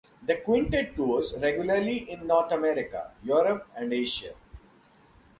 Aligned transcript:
The 0.25 0.37
quintet 0.37 0.95
tours 0.95 1.37
regularly 1.43 2.09
in 2.09 2.25
North 2.25 2.51
America, 2.51 3.11
Europe, 3.21 3.67
and 3.75 3.93
Asia. 3.93 4.33